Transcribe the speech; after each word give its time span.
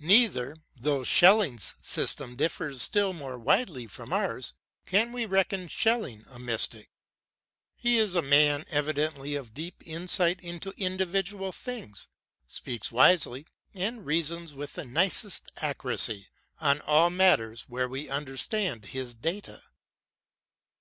Nei 0.00 0.26
ther, 0.26 0.56
though 0.74 1.04
Schelling's 1.04 1.76
system 1.80 2.34
differs 2.34 2.82
still 2.82 3.12
more 3.12 3.38
widely 3.38 3.86
from 3.86 4.12
ours, 4.12 4.52
can 4.84 5.12
we 5.12 5.26
reckon 5.26 5.68
Schelling 5.68 6.24
a 6.28 6.40
mystic. 6.40 6.90
He 7.76 7.96
is 7.96 8.16
a 8.16 8.20
man 8.20 8.64
evidently 8.68 9.36
of 9.36 9.54
deep 9.54 9.80
insight 9.86 10.40
into 10.40 10.74
individual 10.76 11.52
things; 11.52 12.08
speaks 12.48 12.90
wisely, 12.90 13.46
and 13.72 14.04
reasons 14.04 14.54
with 14.54 14.72
the 14.72 14.84
nicest 14.84 15.52
accuracy, 15.58 16.26
on 16.60 16.80
all 16.80 17.08
matters 17.08 17.68
where 17.68 17.88
we 17.88 18.08
understand 18.08 18.86
his 18.86 19.14
data. 19.14 19.62